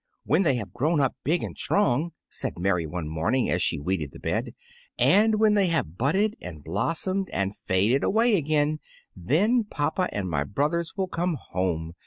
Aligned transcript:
"When 0.25 0.41
they 0.41 0.55
have 0.55 0.73
grown 0.73 0.99
up 0.99 1.15
big 1.23 1.43
and 1.43 1.55
strong," 1.55 2.13
said 2.27 2.57
Mary 2.57 2.87
one 2.87 3.07
morning, 3.07 3.51
as 3.51 3.61
she 3.61 3.77
weeded 3.77 4.13
the 4.13 4.19
bed, 4.19 4.55
"and 4.97 5.35
when 5.35 5.53
they 5.53 5.67
have 5.67 5.95
budded 5.95 6.35
and 6.41 6.63
blossomed 6.63 7.29
and 7.31 7.55
faded 7.55 8.03
away 8.03 8.35
again, 8.35 8.79
then 9.15 9.63
papa 9.63 10.09
and 10.11 10.27
my 10.27 10.43
brothers 10.43 10.93
will 10.97 11.07
come 11.07 11.35
home. 11.51 11.93